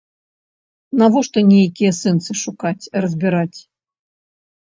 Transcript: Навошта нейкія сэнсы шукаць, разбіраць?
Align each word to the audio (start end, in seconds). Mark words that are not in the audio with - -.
Навошта 1.01 1.39
нейкія 1.51 1.91
сэнсы 2.01 2.31
шукаць, 2.43 2.89
разбіраць? 3.05 3.59